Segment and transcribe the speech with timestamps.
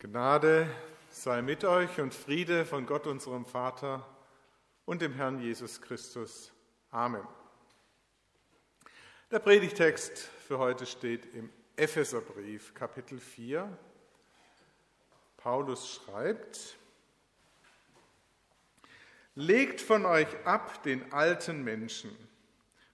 [0.00, 0.70] Gnade
[1.10, 4.06] sei mit euch und Friede von Gott, unserem Vater
[4.84, 6.52] und dem Herrn Jesus Christus.
[6.92, 7.26] Amen.
[9.32, 10.16] Der Predigtext
[10.46, 13.76] für heute steht im Epheserbrief, Kapitel 4.
[15.36, 16.76] Paulus schreibt,
[19.34, 22.16] Legt von euch ab den alten Menschen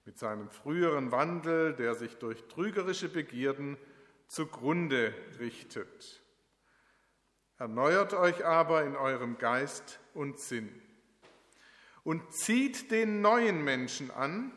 [0.06, 3.76] mit seinem früheren Wandel, der sich durch trügerische Begierden
[4.26, 6.23] zugrunde richtet
[7.64, 10.82] Erneuert euch aber in eurem Geist und Sinn
[12.02, 14.52] und zieht den neuen Menschen an,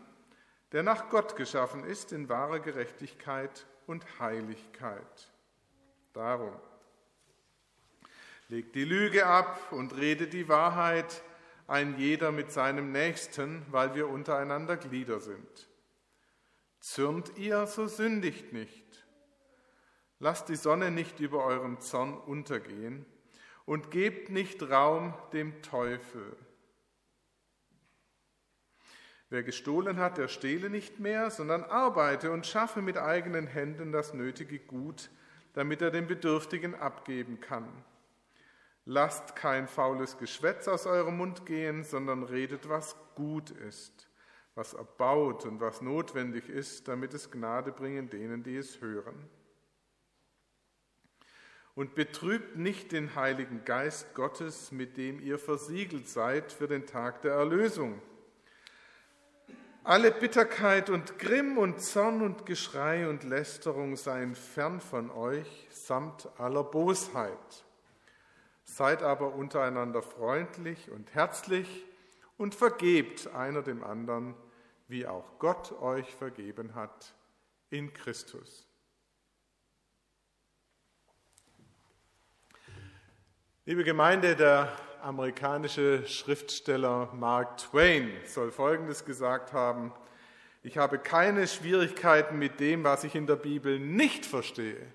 [0.73, 5.31] der nach Gott geschaffen ist in wahrer Gerechtigkeit und Heiligkeit.
[6.11, 6.51] Darum
[8.49, 11.23] legt die Lüge ab und redet die Wahrheit,
[11.65, 15.69] ein jeder mit seinem Nächsten, weil wir untereinander Glieder sind.
[16.81, 19.06] Zürnt ihr, so sündigt nicht.
[20.19, 23.05] Lasst die Sonne nicht über eurem Zorn untergehen
[23.65, 26.35] und gebt nicht Raum dem Teufel.
[29.29, 34.13] Wer gestohlen hat, der stehle nicht mehr, sondern arbeite und schaffe mit eigenen Händen das
[34.13, 35.11] nötige Gut,
[35.53, 37.67] damit er den Bedürftigen abgeben kann.
[38.85, 44.07] Lasst kein faules Geschwätz aus eurem Mund gehen, sondern redet, was gut ist,
[44.55, 49.29] was erbaut und was notwendig ist, damit es Gnade bringen denen, die es hören
[51.77, 57.21] und betrübt nicht den Heiligen Geist Gottes, mit dem ihr versiegelt seid für den Tag
[57.21, 58.01] der Erlösung.
[59.83, 66.27] Alle Bitterkeit und Grimm und Zorn und Geschrei und Lästerung seien fern von euch, samt
[66.39, 67.63] aller Bosheit.
[68.63, 71.85] Seid aber untereinander freundlich und herzlich
[72.37, 74.33] und vergebt einer dem anderen,
[74.87, 77.13] wie auch Gott euch vergeben hat
[77.69, 78.66] in Christus.
[83.69, 84.71] Liebe Gemeinde, der
[85.01, 89.91] amerikanische Schriftsteller Mark Twain soll Folgendes gesagt haben.
[90.63, 94.87] Ich habe keine Schwierigkeiten mit dem, was ich in der Bibel nicht verstehe.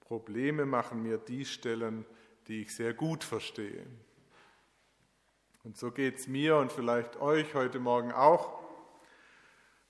[0.00, 2.06] Probleme machen mir die Stellen,
[2.48, 3.84] die ich sehr gut verstehe.
[5.62, 8.60] Und so geht es mir und vielleicht euch heute Morgen auch.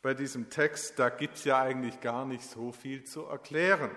[0.02, 3.92] Bei diesem Text, da gibt es ja eigentlich gar nicht so viel zu erklären.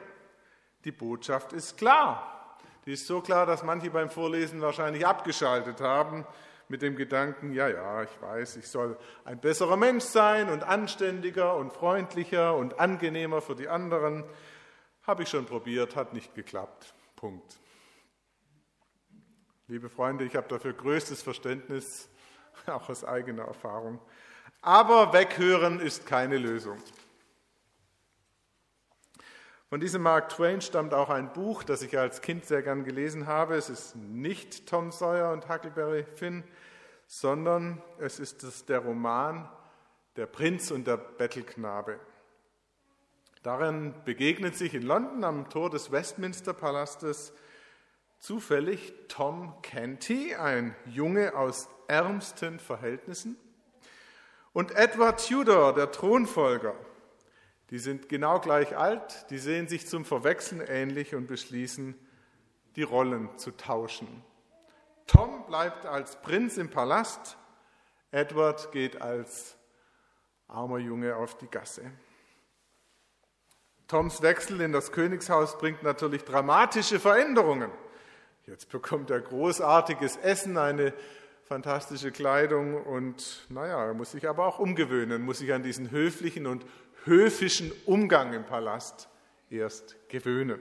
[0.85, 2.42] Die Botschaft ist klar.
[2.85, 6.25] Die ist so klar, dass manche beim Vorlesen wahrscheinlich abgeschaltet haben
[6.67, 11.55] mit dem Gedanken, ja, ja, ich weiß, ich soll ein besserer Mensch sein und anständiger
[11.55, 14.23] und freundlicher und angenehmer für die anderen.
[15.03, 16.93] Habe ich schon probiert, hat nicht geklappt.
[17.15, 17.59] Punkt.
[19.67, 22.09] Liebe Freunde, ich habe dafür größtes Verständnis,
[22.67, 23.99] auch aus eigener Erfahrung.
[24.61, 26.77] Aber weghören ist keine Lösung.
[29.73, 33.25] Von diesem Mark Twain stammt auch ein Buch, das ich als Kind sehr gern gelesen
[33.25, 33.55] habe.
[33.55, 36.43] Es ist nicht Tom Sawyer und Huckleberry Finn,
[37.07, 39.49] sondern es ist der Roman
[40.15, 41.99] Der Prinz und der Bettelknabe.
[43.41, 47.33] Darin begegnet sich in London am Tor des Westminster Palastes
[48.19, 53.37] zufällig Tom Canty, ein Junge aus ärmsten Verhältnissen,
[54.53, 56.75] und Edward Tudor, der Thronfolger,
[57.73, 61.95] die sind genau gleich alt, die sehen sich zum Verwechseln ähnlich und beschließen,
[62.75, 64.23] die Rollen zu tauschen.
[65.07, 67.35] Tom bleibt als Prinz im Palast,
[68.11, 69.57] Edward geht als
[70.47, 71.81] armer Junge auf die Gasse.
[73.87, 77.71] Toms Wechsel in das Königshaus bringt natürlich dramatische Veränderungen.
[78.45, 80.93] Jetzt bekommt er großartiges Essen, eine
[81.45, 86.45] fantastische Kleidung und naja, er muss sich aber auch umgewöhnen, muss sich an diesen höflichen
[86.45, 86.65] und
[87.05, 89.09] höfischen Umgang im Palast
[89.49, 90.59] erst gewöhnen.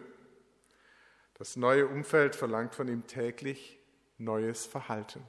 [1.34, 3.78] Das neue Umfeld verlangt von ihm täglich
[4.18, 5.22] neues Verhalten.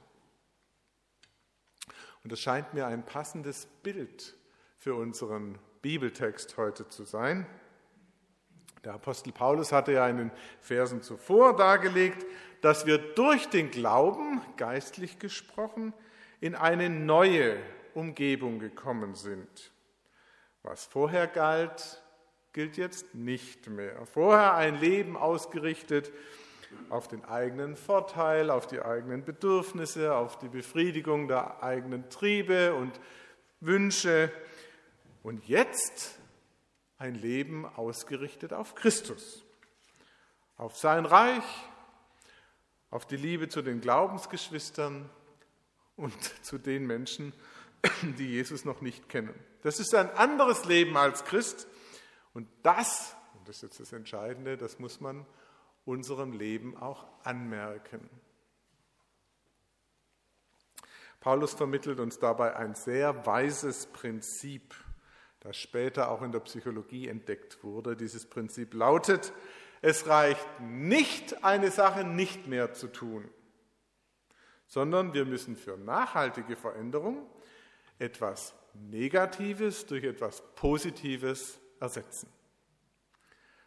[2.22, 4.34] Und das scheint mir ein passendes Bild
[4.78, 7.46] für unseren Bibeltext heute zu sein.
[8.84, 12.24] Der Apostel Paulus hatte ja in den Versen zuvor dargelegt,
[12.60, 15.92] dass wir durch den Glauben, geistlich gesprochen,
[16.40, 17.58] in eine neue
[17.94, 19.73] Umgebung gekommen sind.
[20.64, 22.02] Was vorher galt,
[22.54, 24.06] gilt jetzt nicht mehr.
[24.06, 26.10] Vorher ein Leben ausgerichtet
[26.88, 32.98] auf den eigenen Vorteil, auf die eigenen Bedürfnisse, auf die Befriedigung der eigenen Triebe und
[33.60, 34.32] Wünsche.
[35.22, 36.18] Und jetzt
[36.96, 39.44] ein Leben ausgerichtet auf Christus,
[40.56, 41.44] auf sein Reich,
[42.90, 45.10] auf die Liebe zu den Glaubensgeschwistern
[45.96, 47.34] und zu den Menschen,
[48.18, 49.34] die Jesus noch nicht kennen.
[49.64, 51.66] Das ist ein anderes Leben als Christ.
[52.34, 55.24] Und das, und das ist jetzt das Entscheidende, das muss man
[55.86, 58.10] unserem Leben auch anmerken.
[61.18, 64.74] Paulus vermittelt uns dabei ein sehr weises Prinzip,
[65.40, 67.96] das später auch in der Psychologie entdeckt wurde.
[67.96, 69.32] Dieses Prinzip lautet,
[69.80, 73.30] es reicht nicht, eine Sache nicht mehr zu tun,
[74.66, 77.26] sondern wir müssen für nachhaltige Veränderung
[77.98, 82.28] etwas Negatives durch etwas Positives ersetzen.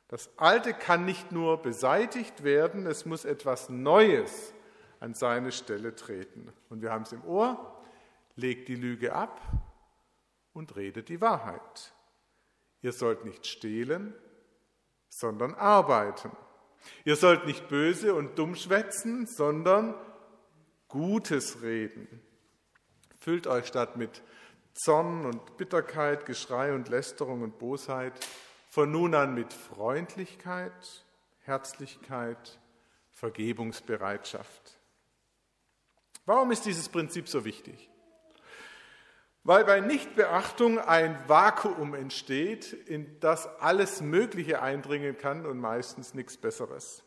[0.07, 4.54] Das Alte kann nicht nur beseitigt werden, es muss etwas Neues
[5.00, 6.51] an seine Stelle treten.
[6.69, 7.83] Und wir haben es im Ohr,
[8.36, 9.42] legt die Lüge ab
[10.54, 11.94] und redet die Wahrheit.
[12.81, 14.13] Ihr sollt nicht stehlen,
[15.09, 16.31] sondern arbeiten.
[17.04, 19.94] Ihr sollt nicht böse und dumm schwätzen, sondern
[20.88, 22.07] Gutes reden.
[23.19, 24.24] Füllt euch statt mit
[24.78, 28.14] Zorn und Bitterkeit, Geschrei und Lästerung und Bosheit
[28.70, 31.06] von nun an mit Freundlichkeit,
[31.40, 32.60] Herzlichkeit,
[33.12, 34.78] Vergebungsbereitschaft.
[36.28, 37.90] Warum ist dieses Prinzip so wichtig?
[39.44, 46.38] Weil bei Nichtbeachtung ein Vakuum entsteht, in das alles Mögliche eindringen kann und meistens nichts
[46.38, 47.02] Besseres.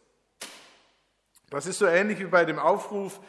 [1.50, 3.20] Das ist so ähnlich wie bei dem Aufruf,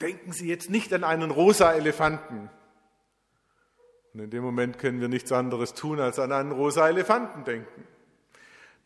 [0.00, 2.48] denken Sie jetzt nicht an einen rosa Elefanten.
[4.12, 7.86] Und in dem Moment können wir nichts anderes tun, als an einen rosa Elefanten denken.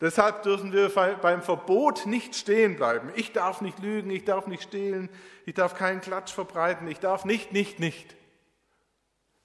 [0.01, 3.11] Deshalb dürfen wir beim Verbot nicht stehen bleiben.
[3.15, 5.09] Ich darf nicht lügen, ich darf nicht stehlen,
[5.45, 8.15] ich darf keinen Klatsch verbreiten, ich darf nicht, nicht, nicht.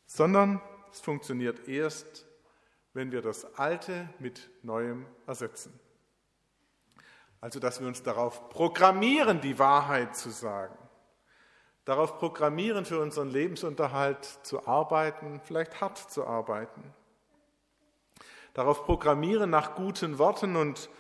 [0.07, 0.61] Sondern
[0.91, 2.27] es funktioniert erst,
[2.95, 5.79] wenn wir das Alte mit Neuem ersetzen.
[7.41, 10.77] Also, dass wir uns darauf programmieren, die Wahrheit zu sagen.
[11.85, 16.95] Darauf programmieren, für unseren Lebensunterhalt zu arbeiten, vielleicht hart zu arbeiten
[18.55, 20.91] darauf programmieren, nach guten Worten und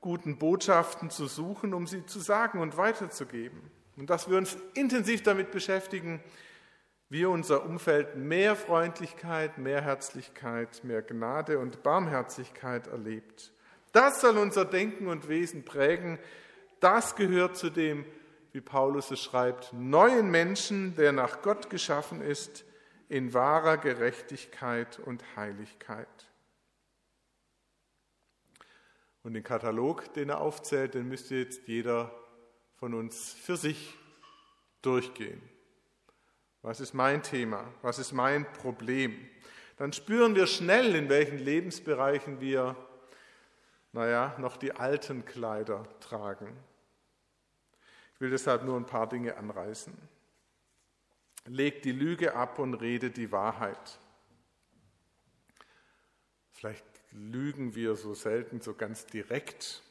[0.00, 3.70] guten Botschaften zu suchen, um sie zu sagen und weiterzugeben.
[3.96, 6.22] Und dass wir uns intensiv damit beschäftigen,
[7.08, 13.52] wie unser Umfeld mehr Freundlichkeit, mehr Herzlichkeit, mehr Gnade und Barmherzigkeit erlebt.
[13.92, 16.18] Das soll unser Denken und Wesen prägen.
[16.78, 18.06] Das gehört zu dem,
[18.52, 22.64] wie Paulus es schreibt, neuen Menschen, der nach Gott geschaffen ist,
[23.08, 26.06] in wahrer Gerechtigkeit und Heiligkeit.
[29.22, 32.14] Und den Katalog, den er aufzählt, den müsste jetzt jeder
[32.76, 33.94] von uns für sich
[34.80, 35.42] durchgehen.
[36.62, 37.72] Was ist mein Thema?
[37.82, 39.28] Was ist mein Problem?
[39.76, 42.76] Dann spüren wir schnell, in welchen Lebensbereichen wir,
[43.92, 46.56] naja, noch die alten Kleider tragen.
[48.20, 49.96] Ich will deshalb nur ein paar Dinge anreißen.
[51.46, 53.98] Legt die Lüge ab und redet die Wahrheit.
[56.50, 59.82] Vielleicht lügen wir so selten so ganz direkt.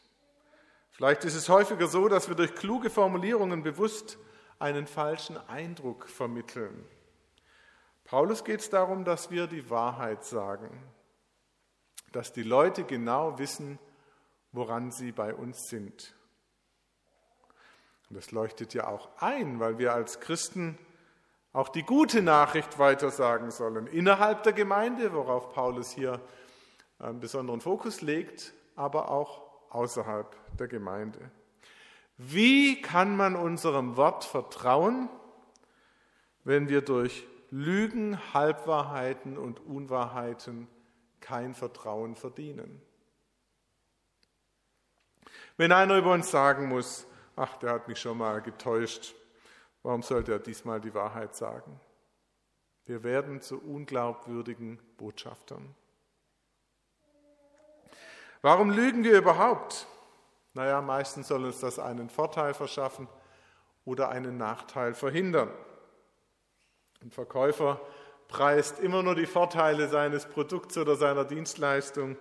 [0.92, 4.20] Vielleicht ist es häufiger so, dass wir durch kluge Formulierungen bewusst
[4.60, 6.86] einen falschen Eindruck vermitteln.
[8.04, 10.70] Paulus geht es darum, dass wir die Wahrheit sagen,
[12.12, 13.80] dass die Leute genau wissen,
[14.52, 16.14] woran sie bei uns sind.
[18.09, 20.77] Und das leuchtet ja auch ein, weil wir als Christen
[21.53, 26.19] auch die gute Nachricht weitersagen sollen, innerhalb der Gemeinde, worauf Paulus hier
[27.00, 31.31] einen besonderen Fokus legt, aber auch außerhalb der Gemeinde.
[32.17, 35.09] Wie kann man unserem Wort vertrauen,
[36.44, 40.68] wenn wir durch Lügen, Halbwahrheiten und Unwahrheiten
[41.21, 42.81] kein Vertrauen verdienen?
[45.57, 47.06] Wenn einer über uns sagen muss,
[47.40, 49.16] ach, der hat mich schon mal getäuscht,
[49.81, 51.80] warum sollte er diesmal die Wahrheit sagen?
[52.86, 55.74] Wir werden zu unglaubwürdigen Botschaftern.
[58.42, 59.88] Warum lügen wir überhaupt?
[60.54, 63.08] Naja, meistens soll uns das einen Vorteil verschaffen
[63.86, 65.52] oder einen Nachteil verhindern.
[67.02, 67.80] Ein Verkäufer
[68.28, 72.18] preist immer nur die Vorteile seines Produkts oder seiner Dienstleistung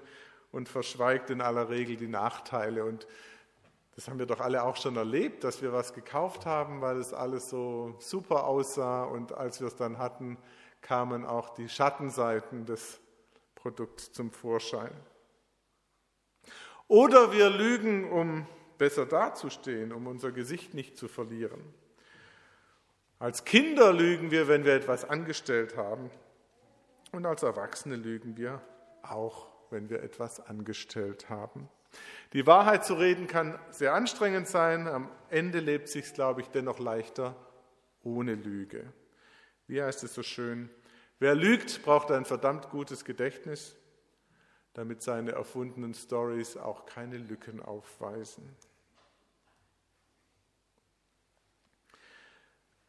[0.53, 2.85] und verschweigt in aller Regel die Nachteile.
[2.85, 3.07] Und
[3.99, 7.13] das haben wir doch alle auch schon erlebt, dass wir was gekauft haben, weil es
[7.13, 10.39] alles so super aussah und als wir es dann hatten,
[10.83, 13.01] kamen auch die Schattenseiten des
[13.57, 14.93] Produkts zum Vorschein.
[16.87, 18.47] Oder wir lügen, um
[18.79, 21.61] besser dazustehen, um unser Gesicht nicht zu verlieren.
[23.19, 26.09] Als Kinder lügen wir, wenn wir etwas angestellt haben.
[27.11, 28.63] Und als Erwachsene lügen wir
[29.03, 31.69] auch, wenn wir etwas angestellt haben.
[32.35, 34.87] Die Wahrheit zu reden kann sehr anstrengend sein.
[34.87, 37.35] Am Ende lebt sich, glaube ich, dennoch leichter
[38.03, 38.93] ohne Lüge.
[39.67, 40.69] Wie heißt es so schön?
[41.19, 43.77] Wer lügt, braucht ein verdammt gutes Gedächtnis,
[44.75, 48.57] damit seine erfundenen Stories auch keine Lücken aufweisen.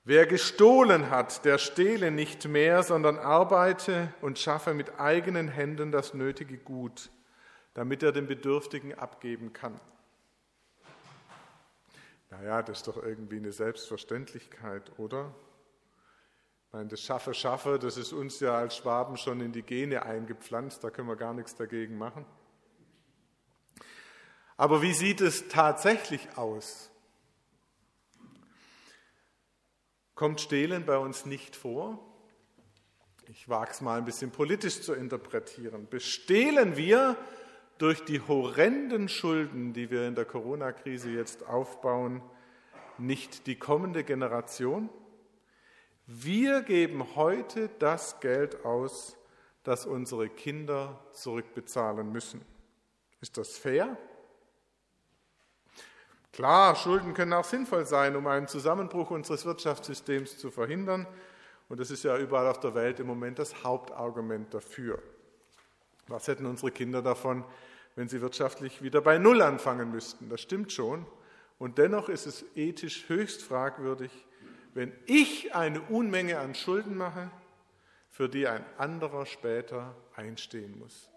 [0.03, 6.13] Wer gestohlen hat, der stehle nicht mehr, sondern arbeite und schaffe mit eigenen Händen das
[6.13, 7.09] nötige Gut
[7.73, 9.79] damit er den Bedürftigen abgeben kann.
[12.29, 15.33] Naja, das ist doch irgendwie eine Selbstverständlichkeit, oder?
[16.67, 20.03] Ich meine, das Schaffe, Schaffe, das ist uns ja als Schwaben schon in die Gene
[20.03, 22.25] eingepflanzt, da können wir gar nichts dagegen machen.
[24.55, 26.91] Aber wie sieht es tatsächlich aus?
[30.13, 32.05] Kommt Stehlen bei uns nicht vor?
[33.29, 35.87] Ich wage es mal ein bisschen politisch zu interpretieren.
[35.87, 37.15] Bestehlen wir
[37.79, 42.21] durch die horrenden Schulden, die wir in der Corona-Krise jetzt aufbauen,
[42.97, 44.89] nicht die kommende Generation?
[46.05, 49.17] Wir geben heute das Geld aus,
[49.63, 52.41] das unsere Kinder zurückbezahlen müssen.
[53.21, 53.97] Ist das fair?
[56.33, 61.07] Klar, Schulden können auch sinnvoll sein, um einen Zusammenbruch unseres Wirtschaftssystems zu verhindern.
[61.69, 65.01] Und das ist ja überall auf der Welt im Moment das Hauptargument dafür.
[66.07, 67.45] Was hätten unsere Kinder davon,
[67.99, 70.29] wenn sie wirtschaftlich wieder bei Null anfangen müssten?
[70.29, 71.05] Das stimmt schon.
[71.57, 74.09] Und dennoch ist es ethisch höchst fragwürdig,
[74.73, 77.29] wenn ich eine Unmenge an Schulden mache,
[78.09, 81.09] für die ein anderer später einstehen muss.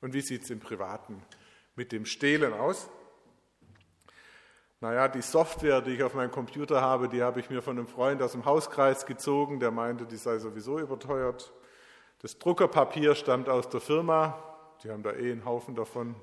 [0.00, 1.22] Und wie sieht es im Privaten
[1.76, 2.88] mit dem Stehlen aus?
[4.80, 7.86] Naja, die Software, die ich auf meinem Computer habe, die habe ich mir von einem
[7.86, 11.52] Freund aus dem Hauskreis gezogen, der meinte, die sei sowieso überteuert.
[12.20, 14.42] Das Druckerpapier stammt aus der Firma,
[14.82, 16.16] die haben da eh einen Haufen davon.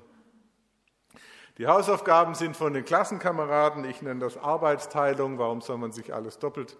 [1.56, 6.38] Die Hausaufgaben sind von den Klassenkameraden, ich nenne das Arbeitsteilung, warum soll man sich alles
[6.38, 6.76] doppelt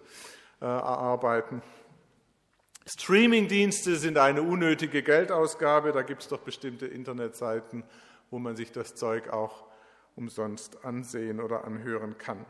[0.61, 1.63] äh, erarbeiten?
[2.85, 7.83] Streamingdienste sind eine unnötige Geldausgabe, da gibt es doch bestimmte Internetseiten,
[8.29, 9.65] wo man sich das Zeug auch
[10.15, 12.45] umsonst ansehen oder anhören kann.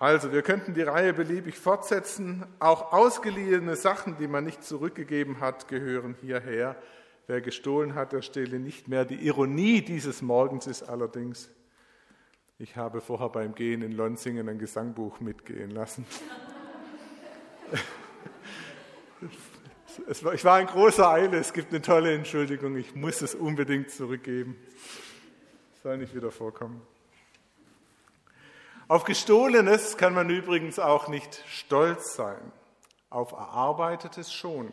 [0.00, 2.46] Also, wir könnten die Reihe beliebig fortsetzen.
[2.58, 6.74] Auch ausgeliehene Sachen, die man nicht zurückgegeben hat, gehören hierher.
[7.26, 9.04] Wer gestohlen hat, der stehle nicht mehr.
[9.04, 11.50] Die Ironie dieses Morgens ist allerdings,
[12.58, 16.06] ich habe vorher beim Gehen in Lonsingen ein Gesangbuch mitgehen lassen.
[20.22, 23.90] War, ich war in großer Eile, es gibt eine tolle Entschuldigung, ich muss es unbedingt
[23.90, 24.56] zurückgeben.
[25.82, 26.80] Soll nicht wieder vorkommen.
[28.90, 32.40] Auf Gestohlenes kann man übrigens auch nicht stolz sein,
[33.08, 34.72] auf Erarbeitetes schon.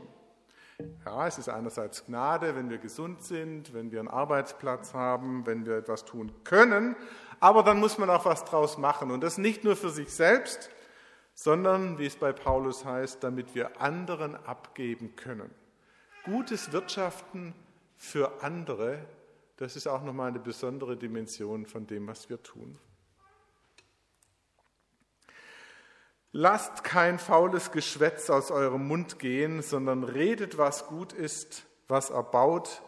[1.05, 5.67] Ja, es ist einerseits Gnade, wenn wir gesund sind, wenn wir einen Arbeitsplatz haben, wenn
[5.67, 6.95] wir etwas tun können,
[7.39, 10.71] aber dann muss man auch was draus machen und das nicht nur für sich selbst,
[11.35, 15.51] sondern, wie es bei Paulus heißt, damit wir anderen abgeben können.
[16.23, 17.53] Gutes Wirtschaften
[17.97, 18.97] für andere,
[19.57, 22.79] das ist auch nochmal eine besondere Dimension von dem, was wir tun.
[26.39, 32.83] Lasst kein faules Geschwätz aus eurem Mund gehen, sondern redet, was gut ist, was erbaut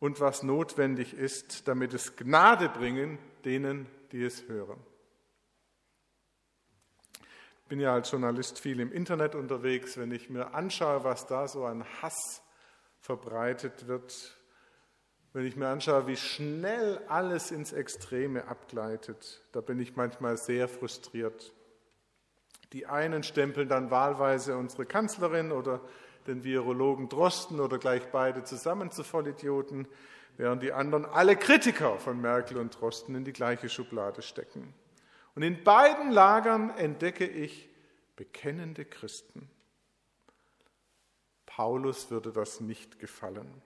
[0.00, 4.78] und was notwendig ist, damit es Gnade bringen denen, die es hören
[7.68, 9.96] bin ja als Journalist viel im Internet unterwegs.
[9.96, 12.42] Wenn ich mir anschaue, was da so an Hass
[13.00, 14.36] verbreitet wird,
[15.32, 20.68] wenn ich mir anschaue, wie schnell alles ins Extreme abgleitet, da bin ich manchmal sehr
[20.68, 21.52] frustriert.
[22.72, 25.80] Die einen stempeln dann wahlweise unsere Kanzlerin oder
[26.26, 29.86] den Virologen Drosten oder gleich beide zusammen zu Vollidioten,
[30.36, 34.74] während die anderen alle Kritiker von Merkel und Drosten in die gleiche Schublade stecken.
[35.34, 37.68] Und in beiden Lagern entdecke ich
[38.16, 39.50] bekennende Christen.
[41.44, 43.62] Paulus würde das nicht gefallen.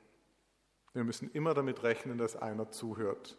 [0.92, 3.36] Wir müssen immer damit rechnen, dass einer zuhört.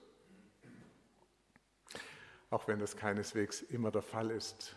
[2.50, 4.76] Auch wenn das keineswegs immer der Fall ist.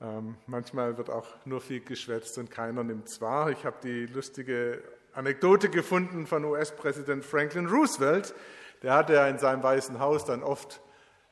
[0.00, 3.50] Ähm, manchmal wird auch nur viel geschwätzt und keiner nimmt es wahr.
[3.50, 8.34] Ich habe die lustige Anekdote gefunden von US-Präsident Franklin Roosevelt.
[8.82, 10.80] Der hatte ja in seinem Weißen Haus dann oft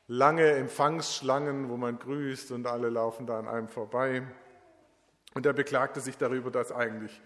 [0.07, 4.23] lange Empfangsschlangen, wo man grüßt und alle laufen da an einem vorbei.
[5.33, 7.21] Und er beklagte sich darüber, dass eigentlich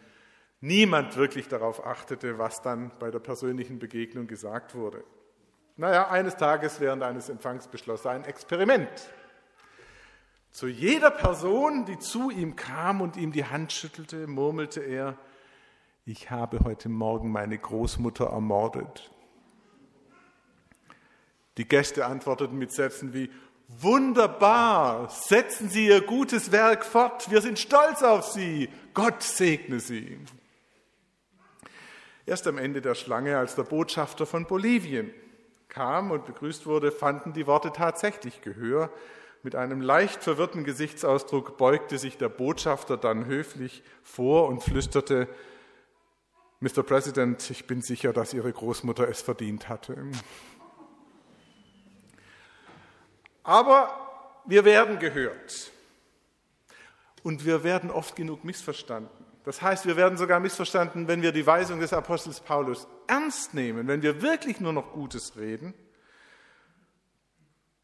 [0.60, 5.04] niemand wirklich darauf achtete, was dann bei der persönlichen Begegnung gesagt wurde.
[5.78, 8.90] Naja, eines Tages während eines Empfangs beschloss er ein Experiment.
[10.52, 15.18] Zu jeder Person, die zu ihm kam und ihm die Hand schüttelte, murmelte er,
[16.06, 19.12] ich habe heute Morgen meine Großmutter ermordet.
[21.58, 23.32] Die Gäste antworteten mit Sätzen wie,
[23.70, 30.20] wunderbar, setzen Sie Ihr gutes Werk fort, wir sind stolz auf Sie, Gott segne Sie.
[32.26, 35.14] Erst am Ende der Schlange, als der Botschafter von Bolivien
[35.70, 38.92] kam und begrüßt wurde, fanden die Worte tatsächlich Gehör.
[39.44, 45.28] Mit einem leicht verwirrten Gesichtsausdruck beugte sich der Botschafter dann höflich vor und flüsterte,
[46.60, 46.84] Mr.
[46.84, 49.98] President, ich bin sicher, dass Ihre Großmutter es verdient hatte.
[53.42, 53.90] Aber
[54.46, 55.72] wir werden gehört.
[57.24, 59.26] Und wir werden oft genug missverstanden.
[59.44, 63.88] Das heißt, wir werden sogar missverstanden, wenn wir die Weisung des Apostels Paulus ernst nehmen,
[63.88, 65.74] wenn wir wirklich nur noch Gutes reden.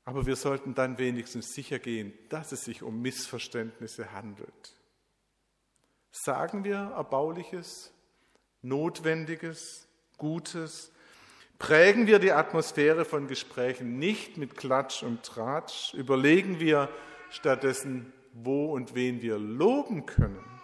[0.08, 4.74] Aber wir sollten dann wenigstens sicher gehen, dass es sich um Missverständnisse handelt.
[6.12, 7.92] Sagen wir Erbauliches,
[8.62, 9.86] Notwendiges,
[10.18, 10.94] Gutes,
[11.60, 16.88] prägen wir die Atmosphäre von Gesprächen nicht mit Klatsch und Tratsch, überlegen wir
[17.30, 20.58] stattdessen, wo und wen wir loben können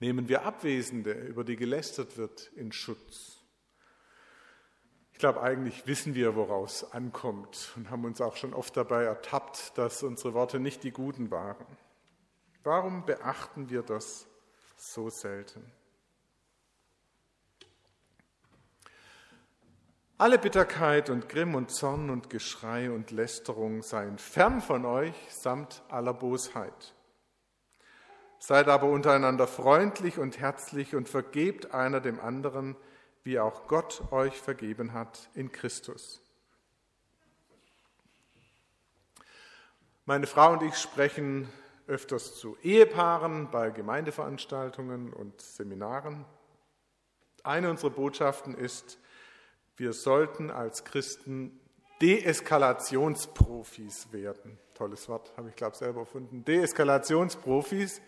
[0.00, 3.39] nehmen wir Abwesende, über die gelästert wird, in Schutz.
[5.20, 9.76] Ich glaube, eigentlich wissen wir, woraus ankommt und haben uns auch schon oft dabei ertappt,
[9.76, 11.66] dass unsere Worte nicht die guten waren.
[12.64, 14.26] Warum beachten wir das
[14.78, 15.70] so selten?
[20.16, 25.82] Alle Bitterkeit und Grimm und Zorn und Geschrei und Lästerung seien fern von euch samt
[25.90, 26.94] aller Bosheit.
[28.38, 32.74] Seid aber untereinander freundlich und herzlich und vergebt einer dem anderen,
[33.22, 36.22] wie auch Gott euch vergeben hat in Christus.
[40.06, 41.48] Meine Frau und ich sprechen
[41.86, 46.24] öfters zu Ehepaaren bei Gemeindeveranstaltungen und Seminaren.
[47.42, 48.98] Eine unserer Botschaften ist,
[49.76, 51.58] wir sollten als Christen
[52.00, 54.58] Deeskalationsprofis werden.
[54.74, 56.44] Tolles Wort, habe ich glaube selber erfunden.
[56.44, 58.00] Deeskalationsprofis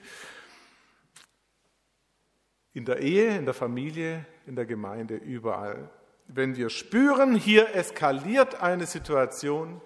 [2.72, 5.90] in der Ehe, in der Familie, in der Gemeinde, überall.
[6.26, 9.80] Wenn wir spüren, hier eskaliert eine Situation,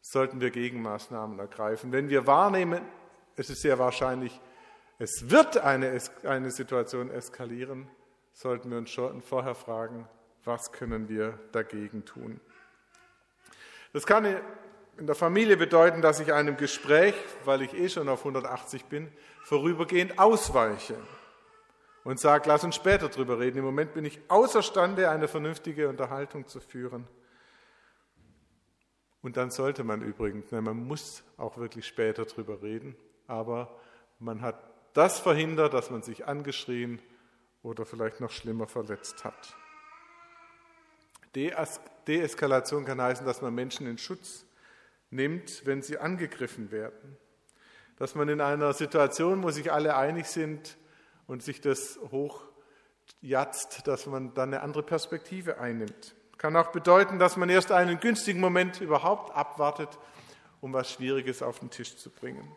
[0.00, 1.92] sollten wir Gegenmaßnahmen ergreifen.
[1.92, 2.82] Wenn wir wahrnehmen,
[3.34, 4.40] es ist sehr wahrscheinlich,
[4.98, 7.88] es wird eine, eine Situation eskalieren,
[8.32, 10.08] sollten wir uns schon vorher fragen,
[10.44, 12.40] was können wir dagegen tun.
[13.92, 14.24] Das kann
[14.96, 19.10] in der Familie bedeuten, dass ich einem Gespräch, weil ich eh schon auf 180 bin,
[19.42, 20.96] vorübergehend ausweiche
[22.06, 23.58] und sage, lass uns später drüber reden.
[23.58, 27.08] Im Moment bin ich außerstande, eine vernünftige Unterhaltung zu führen.
[29.22, 32.94] Und dann sollte man übrigens, ne, man muss auch wirklich später drüber reden,
[33.26, 33.76] aber
[34.20, 34.54] man hat
[34.92, 37.02] das verhindert, dass man sich angeschrien
[37.64, 39.56] oder vielleicht noch schlimmer verletzt hat.
[41.34, 44.46] Deeskalation kann heißen, dass man Menschen in Schutz
[45.10, 47.16] nimmt, wenn sie angegriffen werden.
[47.96, 50.78] Dass man in einer Situation, wo sich alle einig sind
[51.26, 56.14] und sich das hochjatzt, dass man dann eine andere Perspektive einnimmt.
[56.38, 59.98] Kann auch bedeuten, dass man erst einen günstigen Moment überhaupt abwartet,
[60.60, 62.50] um was Schwieriges auf den Tisch zu bringen.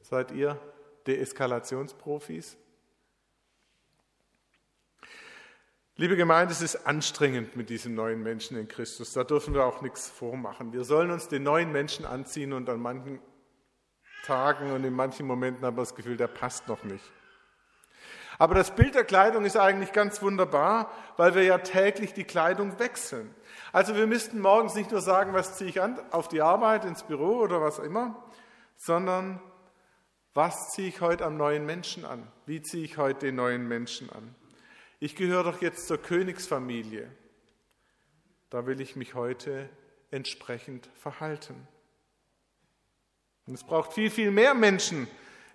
[0.00, 0.60] Seid ihr
[1.06, 2.56] Deeskalationsprofis?
[5.96, 9.12] Liebe Gemeinde, es ist anstrengend mit diesen neuen Menschen in Christus.
[9.12, 10.72] Da dürfen wir auch nichts vormachen.
[10.72, 13.20] Wir sollen uns den neuen Menschen anziehen und an manchen
[14.22, 17.04] Tagen und in manchen Momenten haben wir das Gefühl, der passt noch nicht.
[18.38, 22.78] Aber das Bild der Kleidung ist eigentlich ganz wunderbar, weil wir ja täglich die Kleidung
[22.78, 23.32] wechseln.
[23.72, 27.02] Also wir müssten morgens nicht nur sagen, was ziehe ich an, auf die Arbeit, ins
[27.02, 28.22] Büro oder was immer,
[28.76, 29.40] sondern
[30.34, 32.26] was ziehe ich heute am neuen Menschen an?
[32.46, 34.34] Wie ziehe ich heute den neuen Menschen an?
[35.02, 37.10] ich gehöre doch jetzt zur Königsfamilie.
[38.50, 39.68] Da will ich mich heute
[40.12, 41.66] entsprechend verhalten.
[43.52, 45.06] Und es braucht viel, viel mehr Menschen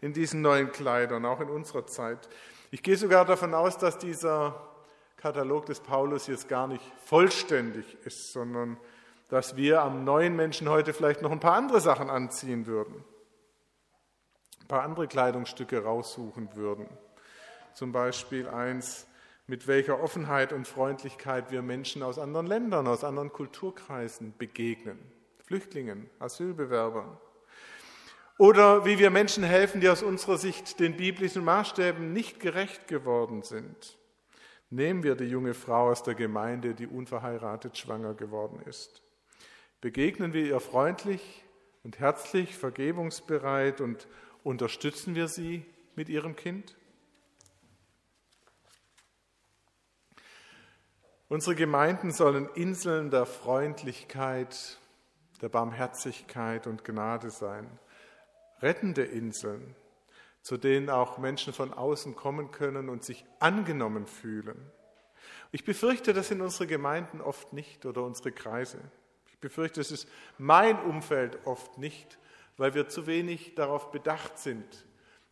[0.01, 2.29] in diesen neuen Kleidern, auch in unserer Zeit.
[2.69, 4.69] Ich gehe sogar davon aus, dass dieser
[5.15, 8.77] Katalog des Paulus jetzt gar nicht vollständig ist, sondern
[9.29, 13.03] dass wir am neuen Menschen heute vielleicht noch ein paar andere Sachen anziehen würden,
[14.61, 16.87] ein paar andere Kleidungsstücke raussuchen würden.
[17.73, 19.07] Zum Beispiel eins,
[19.47, 24.99] mit welcher Offenheit und Freundlichkeit wir Menschen aus anderen Ländern, aus anderen Kulturkreisen begegnen.
[25.39, 27.17] Flüchtlingen, Asylbewerbern.
[28.37, 33.41] Oder wie wir Menschen helfen, die aus unserer Sicht den biblischen Maßstäben nicht gerecht geworden
[33.41, 33.97] sind.
[34.69, 39.01] Nehmen wir die junge Frau aus der Gemeinde, die unverheiratet schwanger geworden ist.
[39.81, 41.43] Begegnen wir ihr freundlich
[41.83, 44.07] und herzlich, vergebungsbereit und
[44.43, 46.75] unterstützen wir sie mit ihrem Kind?
[51.29, 54.77] Unsere Gemeinden sollen Inseln der Freundlichkeit,
[55.41, 57.67] der Barmherzigkeit und Gnade sein.
[58.61, 59.75] Rettende Inseln,
[60.41, 64.71] zu denen auch Menschen von außen kommen können und sich angenommen fühlen.
[65.51, 68.79] Ich befürchte, das sind unsere Gemeinden oft nicht oder unsere Kreise.
[69.29, 72.17] Ich befürchte, es ist mein Umfeld oft nicht,
[72.57, 74.85] weil wir zu wenig darauf bedacht sind,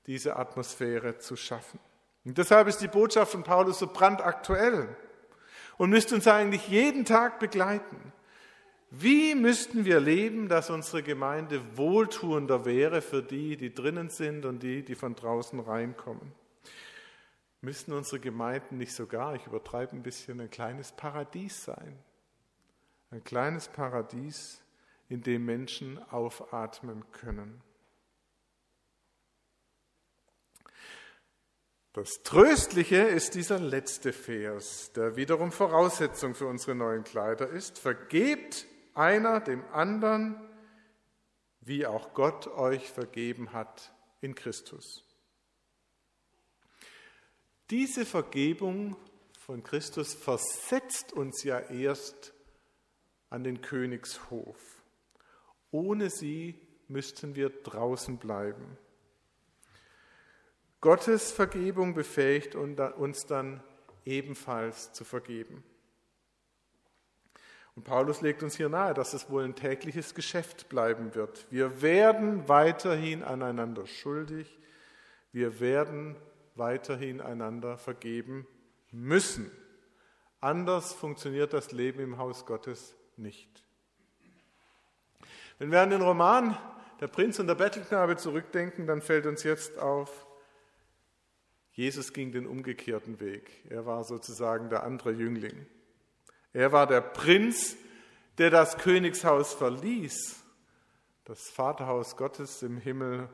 [0.05, 1.79] diese Atmosphäre zu schaffen.
[2.23, 4.95] Und deshalb ist die Botschaft von Paulus so brandaktuell
[5.77, 8.13] und müsste uns eigentlich jeden Tag begleiten.
[8.97, 14.63] Wie müssten wir leben, dass unsere Gemeinde wohltuender wäre für die, die drinnen sind und
[14.63, 16.31] die, die von draußen reinkommen?
[17.59, 21.99] Müssten unsere Gemeinden nicht sogar, ich übertreibe ein bisschen, ein kleines Paradies sein?
[23.11, 24.61] Ein kleines Paradies,
[25.09, 27.61] in dem Menschen aufatmen können.
[31.91, 37.77] Das Tröstliche ist dieser letzte Vers, der wiederum Voraussetzung für unsere neuen Kleider ist.
[37.77, 40.35] Vergebt einer dem anderen,
[41.61, 45.03] wie auch Gott euch vergeben hat in Christus.
[47.69, 48.95] Diese Vergebung
[49.39, 52.33] von Christus versetzt uns ja erst
[53.29, 54.83] an den Königshof.
[55.71, 58.77] Ohne sie müssten wir draußen bleiben.
[60.81, 63.63] Gottes Vergebung befähigt uns dann
[64.05, 65.63] ebenfalls zu vergeben.
[67.75, 71.45] Und Paulus legt uns hier nahe, dass es wohl ein tägliches Geschäft bleiben wird.
[71.51, 74.59] Wir werden weiterhin aneinander schuldig.
[75.33, 76.15] Wir werden
[76.55, 78.47] weiterhin einander vergeben
[78.91, 79.51] müssen.
[80.39, 83.63] Anders funktioniert das Leben im Haus Gottes nicht.
[85.57, 86.57] Wenn wir an den Roman
[87.01, 90.25] Der Prinz und der Bettelknabe zurückdenken, dann fällt uns jetzt auf,
[91.73, 93.51] Jesus ging den umgekehrten Weg.
[93.69, 95.65] Er war sozusagen der andere Jüngling.
[96.55, 97.75] Er war der Prinz,
[98.37, 100.41] der das Königshaus verließ,
[101.25, 103.27] das Vaterhaus Gottes im Himmel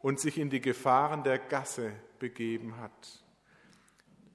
[0.00, 3.22] und sich in die Gefahren der Gasse begeben hat.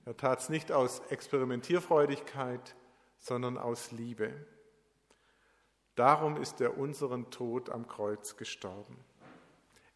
[0.05, 2.77] Er tat es nicht aus Experimentierfreudigkeit,
[3.17, 4.33] sondern aus Liebe.
[5.95, 9.03] Darum ist er unseren Tod am Kreuz gestorben.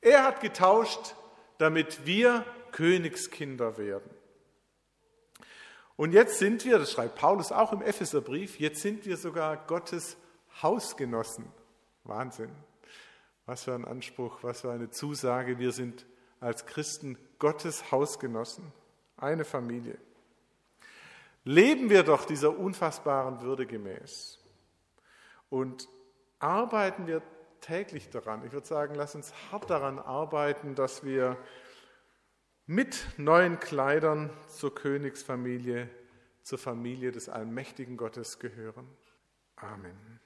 [0.02, 1.16] Er hat getauscht,
[1.60, 4.12] damit wir Königskinder werden.
[5.96, 10.18] Und jetzt sind wir, das schreibt Paulus auch im Epheserbrief, jetzt sind wir sogar Gottes
[10.62, 11.46] Hausgenossen.
[12.04, 12.52] Wahnsinn.
[13.46, 15.60] Was für ein Anspruch, was für eine Zusage.
[15.60, 16.06] Wir sind
[16.40, 18.72] als Christen Gottes Hausgenossen,
[19.18, 19.98] eine Familie.
[21.46, 24.40] Leben wir doch dieser unfassbaren Würde gemäß
[25.50, 25.88] und
[26.40, 27.22] arbeiten wir
[27.60, 28.46] täglich daran.
[28.46, 31.38] Ich würde sagen, lass uns hart daran arbeiten, dass wir
[32.66, 35.90] mit neuen Kleidern zur Königsfamilie,
[36.44, 38.88] zur Familie des allmächtigen Gottes gehören.
[39.56, 40.20] Amen.